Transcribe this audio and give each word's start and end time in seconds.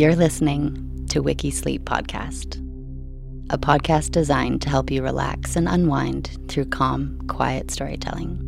You're 0.00 0.16
listening 0.16 1.04
to 1.10 1.20
Wiki 1.20 1.50
Sleep 1.50 1.84
Podcast, 1.84 2.56
a 3.50 3.58
podcast 3.58 4.12
designed 4.12 4.62
to 4.62 4.70
help 4.70 4.90
you 4.90 5.02
relax 5.02 5.56
and 5.56 5.68
unwind 5.68 6.38
through 6.48 6.70
calm, 6.70 7.20
quiet 7.28 7.70
storytelling. 7.70 8.38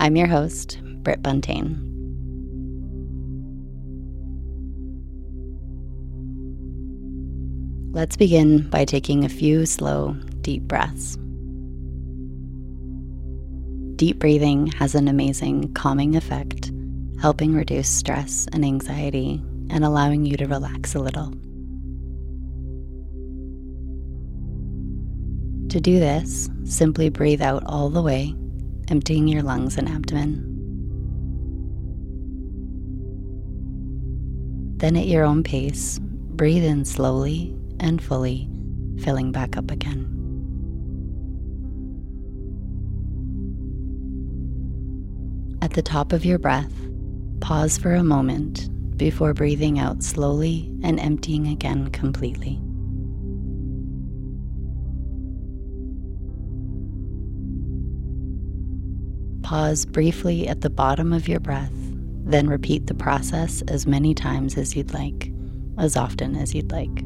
I'm 0.00 0.16
your 0.16 0.26
host, 0.26 0.80
Britt 1.04 1.22
Buntain. 1.22 1.76
Let's 7.92 8.16
begin 8.16 8.68
by 8.68 8.84
taking 8.84 9.24
a 9.24 9.28
few 9.28 9.64
slow, 9.64 10.16
deep 10.40 10.64
breaths. 10.64 11.16
Deep 13.94 14.18
breathing 14.18 14.66
has 14.72 14.96
an 14.96 15.06
amazing 15.06 15.72
calming 15.74 16.16
effect, 16.16 16.72
helping 17.20 17.54
reduce 17.54 17.88
stress 17.88 18.46
and 18.52 18.64
anxiety 18.64 19.42
and 19.70 19.84
allowing 19.84 20.24
you 20.24 20.36
to 20.36 20.46
relax 20.46 20.94
a 20.94 20.98
little. 20.98 21.32
To 25.70 25.80
do 25.80 25.98
this, 25.98 26.48
simply 26.64 27.08
breathe 27.08 27.42
out 27.42 27.62
all 27.66 27.90
the 27.90 28.02
way, 28.02 28.34
emptying 28.88 29.26
your 29.28 29.42
lungs 29.42 29.76
and 29.76 29.88
abdomen. 29.88 30.52
Then, 34.78 34.96
at 34.96 35.06
your 35.06 35.24
own 35.24 35.42
pace, 35.42 35.98
breathe 36.00 36.64
in 36.64 36.84
slowly 36.84 37.56
and 37.80 38.02
fully, 38.02 38.48
filling 39.00 39.32
back 39.32 39.56
up 39.56 39.70
again. 39.70 40.12
At 45.62 45.72
the 45.72 45.82
top 45.82 46.12
of 46.12 46.24
your 46.24 46.38
breath, 46.38 46.72
pause 47.40 47.78
for 47.78 47.94
a 47.94 48.04
moment 48.04 48.68
before 48.96 49.34
breathing 49.34 49.78
out 49.78 50.02
slowly 50.02 50.70
and 50.82 50.98
emptying 50.98 51.46
again 51.46 51.88
completely. 51.90 52.60
Pause 59.42 59.86
briefly 59.86 60.48
at 60.48 60.62
the 60.62 60.70
bottom 60.70 61.12
of 61.12 61.28
your 61.28 61.40
breath, 61.40 61.72
then 62.24 62.48
repeat 62.48 62.86
the 62.86 62.94
process 62.94 63.62
as 63.68 63.86
many 63.86 64.12
times 64.14 64.56
as 64.56 64.74
you'd 64.74 64.92
like, 64.92 65.30
as 65.78 65.96
often 65.96 66.34
as 66.34 66.54
you'd 66.54 66.72
like. 66.72 67.04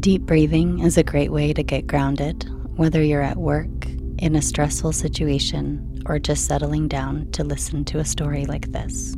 Deep 0.00 0.22
breathing 0.22 0.78
is 0.78 0.96
a 0.96 1.02
great 1.02 1.30
way 1.30 1.52
to 1.52 1.62
get 1.62 1.86
grounded 1.86 2.48
whether 2.76 3.02
you're 3.02 3.22
at 3.22 3.36
work, 3.36 3.81
in 4.18 4.36
a 4.36 4.42
stressful 4.42 4.92
situation, 4.92 6.02
or 6.06 6.18
just 6.18 6.46
settling 6.46 6.88
down 6.88 7.30
to 7.32 7.44
listen 7.44 7.84
to 7.86 7.98
a 7.98 8.04
story 8.04 8.44
like 8.46 8.72
this. 8.72 9.14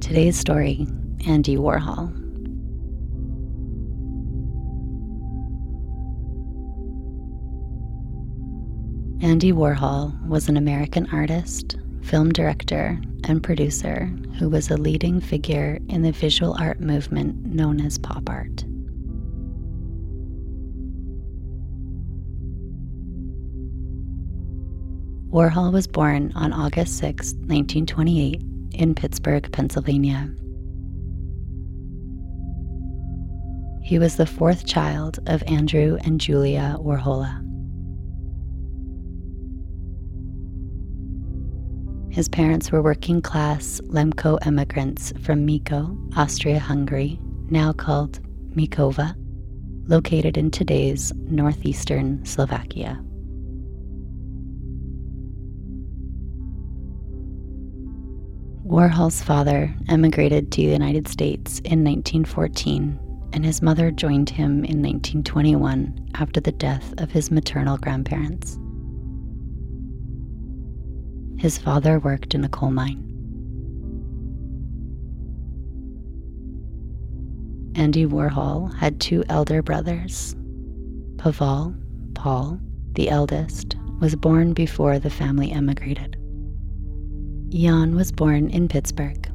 Today's 0.00 0.36
story 0.36 0.86
Andy 1.26 1.56
Warhol. 1.56 2.16
Andy 9.22 9.52
Warhol 9.52 10.26
was 10.26 10.48
an 10.48 10.56
American 10.56 11.06
artist, 11.12 11.76
film 12.02 12.32
director, 12.32 12.98
and 13.24 13.42
producer 13.42 14.06
who 14.38 14.48
was 14.48 14.70
a 14.70 14.76
leading 14.76 15.20
figure 15.20 15.78
in 15.88 16.02
the 16.02 16.12
visual 16.12 16.56
art 16.58 16.80
movement 16.80 17.44
known 17.44 17.80
as 17.80 17.98
pop 17.98 18.28
art. 18.28 18.64
Warhol 25.30 25.72
was 25.72 25.86
born 25.86 26.32
on 26.34 26.52
August 26.52 26.98
6, 26.98 27.34
1928, 27.34 28.42
in 28.72 28.94
Pittsburgh, 28.94 29.50
Pennsylvania. 29.52 30.28
He 33.82 33.98
was 33.98 34.16
the 34.16 34.26
fourth 34.26 34.66
child 34.66 35.18
of 35.26 35.42
Andrew 35.46 35.98
and 36.04 36.20
Julia 36.20 36.76
Warhola. 36.80 37.49
His 42.10 42.28
parents 42.28 42.72
were 42.72 42.82
working 42.82 43.22
class 43.22 43.80
Lemko 43.84 44.44
immigrants 44.44 45.12
from 45.22 45.46
Miko, 45.46 45.96
Austria 46.16 46.58
Hungary, 46.58 47.20
now 47.50 47.72
called 47.72 48.18
Mikova, 48.56 49.14
located 49.88 50.36
in 50.36 50.50
today's 50.50 51.12
northeastern 51.14 52.24
Slovakia. 52.24 53.00
Warhol's 58.66 59.22
father 59.22 59.72
emigrated 59.88 60.50
to 60.52 60.62
the 60.62 60.72
United 60.72 61.06
States 61.06 61.60
in 61.60 61.84
1914, 61.84 62.98
and 63.32 63.44
his 63.44 63.62
mother 63.62 63.92
joined 63.92 64.30
him 64.30 64.64
in 64.64 64.82
1921 64.82 66.10
after 66.14 66.40
the 66.40 66.52
death 66.52 66.92
of 66.98 67.12
his 67.12 67.30
maternal 67.30 67.76
grandparents. 67.78 68.58
His 71.40 71.56
father 71.56 71.98
worked 71.98 72.34
in 72.34 72.44
a 72.44 72.50
coal 72.50 72.70
mine. 72.70 73.02
Andy 77.74 78.04
Warhol 78.04 78.74
had 78.74 79.00
two 79.00 79.24
elder 79.30 79.62
brothers. 79.62 80.36
Pavel, 81.16 81.74
Paul, 82.14 82.60
the 82.92 83.08
eldest, 83.08 83.74
was 84.00 84.14
born 84.16 84.52
before 84.52 84.98
the 84.98 85.08
family 85.08 85.50
emigrated. 85.50 86.18
Jan 87.48 87.96
was 87.96 88.12
born 88.12 88.50
in 88.50 88.68
Pittsburgh. 88.68 89.26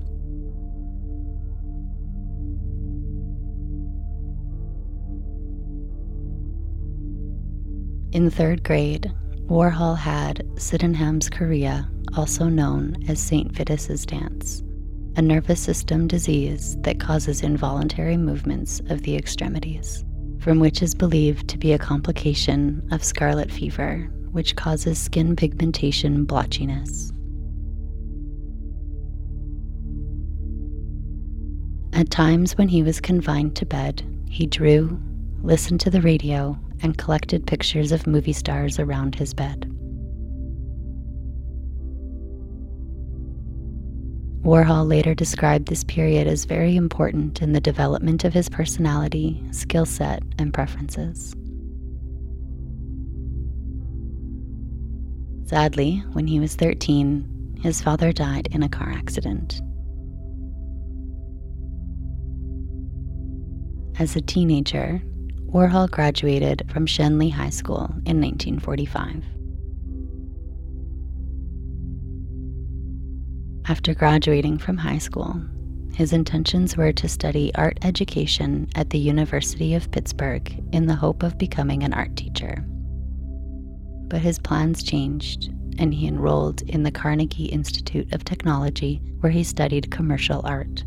In 8.11 8.29
third 8.29 8.63
grade, 8.63 9.11
Warhol 9.47 9.95
had 9.95 10.43
Sydenham's 10.57 11.29
chorea 11.29 11.87
also 12.17 12.45
known 12.45 12.97
as 13.07 13.19
St. 13.19 13.51
Vitus's 13.51 14.03
dance, 14.03 14.63
a 15.17 15.21
nervous 15.21 15.59
system 15.59 16.07
disease 16.07 16.75
that 16.81 16.99
causes 16.99 17.43
involuntary 17.43 18.17
movements 18.17 18.81
of 18.89 19.03
the 19.03 19.15
extremities, 19.15 20.03
from 20.39 20.59
which 20.59 20.81
is 20.81 20.95
believed 20.95 21.47
to 21.49 21.59
be 21.59 21.73
a 21.73 21.77
complication 21.77 22.87
of 22.89 23.03
scarlet 23.03 23.51
fever, 23.51 24.09
which 24.31 24.55
causes 24.55 24.97
skin 24.97 25.35
pigmentation 25.35 26.25
blotchiness. 26.25 27.11
At 31.93 32.09
times 32.09 32.57
when 32.57 32.67
he 32.69 32.81
was 32.81 32.99
confined 32.99 33.55
to 33.57 33.65
bed, 33.65 34.03
he 34.27 34.47
drew, 34.47 34.99
listened 35.45 35.79
to 35.79 35.89
the 35.91 36.01
radio, 36.01 36.57
and 36.81 36.97
collected 36.97 37.47
pictures 37.47 37.91
of 37.91 38.07
movie 38.07 38.33
stars 38.33 38.79
around 38.79 39.15
his 39.15 39.33
bed. 39.33 39.71
Warhol 44.43 44.87
later 44.87 45.15
described 45.15 45.67
this 45.67 45.83
period 45.83 46.27
as 46.27 46.45
very 46.45 46.75
important 46.75 47.41
in 47.41 47.53
the 47.53 47.61
development 47.61 48.23
of 48.23 48.33
his 48.33 48.49
personality, 48.49 49.43
skill 49.51 49.85
set, 49.85 50.21
and 50.37 50.53
preferences. 50.53 51.35
Sadly, 55.47 56.03
when 56.13 56.27
he 56.27 56.39
was 56.39 56.55
13, 56.55 57.57
his 57.61 57.81
father 57.81 58.11
died 58.11 58.47
in 58.51 58.61
a 58.63 58.69
car 58.69 58.91
accident. 58.91 59.61
As 63.97 64.15
a 64.15 64.21
teenager, 64.21 65.01
Warhol 65.55 65.89
graduated 65.89 66.69
from 66.69 66.85
Schenley 66.85 67.31
High 67.31 67.49
School 67.49 67.85
in 68.05 68.19
1945. 68.19 69.23
After 73.65 73.93
graduating 73.93 74.57
from 74.57 74.75
high 74.75 74.97
school, 74.97 75.41
his 75.93 76.11
intentions 76.11 76.75
were 76.75 76.91
to 76.91 77.07
study 77.07 77.55
art 77.55 77.77
education 77.83 78.67
at 78.75 78.89
the 78.89 78.99
University 78.99 79.73
of 79.75 79.89
Pittsburgh 79.91 80.61
in 80.73 80.87
the 80.87 80.95
hope 80.95 81.23
of 81.23 81.37
becoming 81.37 81.83
an 81.83 81.93
art 81.93 82.17
teacher. 82.17 82.65
But 84.09 84.19
his 84.19 84.39
plans 84.39 84.83
changed, 84.83 85.53
and 85.79 85.93
he 85.93 86.05
enrolled 86.05 86.63
in 86.63 86.83
the 86.83 86.91
Carnegie 86.91 87.45
Institute 87.45 88.13
of 88.13 88.25
Technology, 88.25 89.01
where 89.21 89.31
he 89.31 89.45
studied 89.45 89.89
commercial 89.89 90.41
art. 90.43 90.83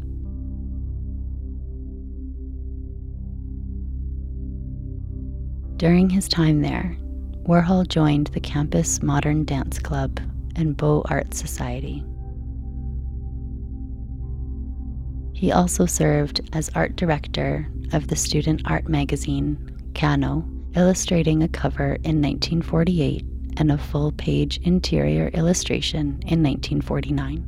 During 5.78 6.10
his 6.10 6.26
time 6.26 6.60
there, 6.62 6.96
Warhol 7.44 7.86
joined 7.86 8.26
the 8.28 8.40
campus 8.40 9.00
Modern 9.00 9.44
Dance 9.44 9.78
Club 9.78 10.18
and 10.56 10.76
Beaux 10.76 11.04
Arts 11.08 11.38
Society. 11.38 12.04
He 15.34 15.52
also 15.52 15.86
served 15.86 16.40
as 16.52 16.68
art 16.74 16.96
director 16.96 17.70
of 17.92 18.08
the 18.08 18.16
student 18.16 18.62
art 18.64 18.88
magazine 18.88 19.56
Cano, 19.94 20.44
illustrating 20.74 21.44
a 21.44 21.48
cover 21.48 21.94
in 22.02 22.20
1948 22.20 23.24
and 23.58 23.70
a 23.70 23.78
full 23.78 24.10
page 24.10 24.58
interior 24.64 25.28
illustration 25.28 26.18
in 26.26 26.42
1949. 26.42 27.44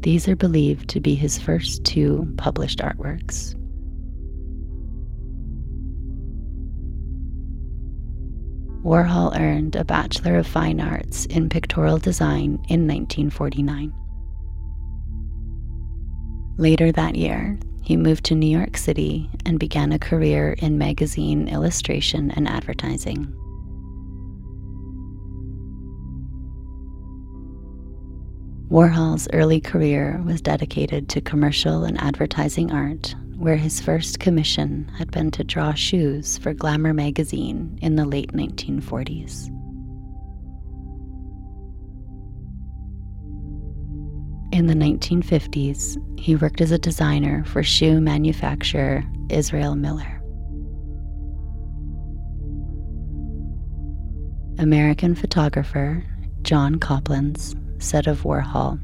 These 0.00 0.26
are 0.26 0.34
believed 0.34 0.90
to 0.90 0.98
be 0.98 1.14
his 1.14 1.38
first 1.38 1.84
two 1.84 2.34
published 2.38 2.80
artworks. 2.80 3.54
Warhol 8.84 9.34
earned 9.40 9.76
a 9.76 9.84
Bachelor 9.84 10.36
of 10.36 10.46
Fine 10.46 10.78
Arts 10.78 11.24
in 11.24 11.48
Pictorial 11.48 11.96
Design 11.96 12.62
in 12.68 12.86
1949. 12.86 13.94
Later 16.58 16.92
that 16.92 17.14
year, 17.14 17.58
he 17.80 17.96
moved 17.96 18.24
to 18.24 18.34
New 18.34 18.46
York 18.46 18.76
City 18.76 19.30
and 19.46 19.58
began 19.58 19.90
a 19.90 19.98
career 19.98 20.54
in 20.58 20.76
magazine 20.76 21.48
illustration 21.48 22.30
and 22.32 22.46
advertising. 22.46 23.32
Warhol's 28.68 29.28
early 29.32 29.62
career 29.62 30.22
was 30.26 30.42
dedicated 30.42 31.08
to 31.08 31.22
commercial 31.22 31.84
and 31.84 31.98
advertising 32.02 32.70
art, 32.70 33.14
where 33.36 33.56
his 33.56 33.80
first 33.80 34.20
commission 34.20 34.90
had 34.96 35.10
been 35.10 35.30
to 35.32 35.44
draw 35.44 35.74
shoes 35.74 36.38
for 36.38 36.54
Glamour 36.54 36.94
magazine 36.94 37.78
in 37.82 37.96
the 37.96 38.04
late 38.04 38.32
1940s. 38.32 39.48
In 44.52 44.66
the 44.68 44.74
1950s, 44.74 45.98
he 46.20 46.36
worked 46.36 46.60
as 46.60 46.70
a 46.70 46.78
designer 46.78 47.44
for 47.44 47.62
shoe 47.62 48.00
manufacturer 48.00 49.04
Israel 49.28 49.74
Miller. 49.74 50.20
American 54.58 55.16
photographer 55.16 56.04
John 56.42 56.76
Coplans 56.76 57.56
said 57.82 58.06
of 58.06 58.22
Warhol, 58.22 58.80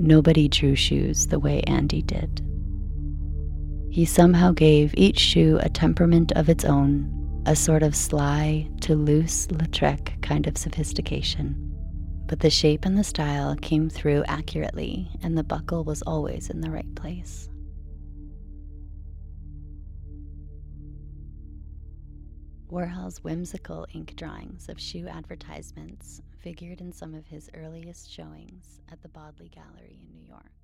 Nobody 0.00 0.48
drew 0.48 0.74
shoes 0.74 1.28
the 1.28 1.38
way 1.38 1.60
Andy 1.62 2.02
did. 2.02 2.44
He 3.90 4.04
somehow 4.04 4.52
gave 4.52 4.94
each 4.96 5.18
shoe 5.18 5.58
a 5.60 5.68
temperament 5.68 6.30
of 6.36 6.48
its 6.48 6.64
own, 6.64 7.42
a 7.44 7.56
sort 7.56 7.82
of 7.82 7.96
sly 7.96 8.70
Toulouse 8.80 9.48
Lautrec 9.48 10.22
kind 10.22 10.46
of 10.46 10.56
sophistication. 10.56 11.56
But 12.26 12.38
the 12.38 12.50
shape 12.50 12.84
and 12.84 12.96
the 12.96 13.02
style 13.02 13.56
came 13.56 13.90
through 13.90 14.22
accurately, 14.28 15.10
and 15.24 15.36
the 15.36 15.42
buckle 15.42 15.82
was 15.82 16.02
always 16.02 16.50
in 16.50 16.60
the 16.60 16.70
right 16.70 16.94
place. 16.94 17.48
Warhol's 22.70 23.24
whimsical 23.24 23.88
ink 23.92 24.14
drawings 24.14 24.68
of 24.68 24.78
shoe 24.78 25.08
advertisements 25.08 26.22
figured 26.38 26.80
in 26.80 26.92
some 26.92 27.14
of 27.14 27.26
his 27.26 27.50
earliest 27.54 28.08
showings 28.08 28.80
at 28.92 29.02
the 29.02 29.08
Bodley 29.08 29.48
Gallery 29.48 29.98
in 30.00 30.12
New 30.12 30.24
York. 30.28 30.59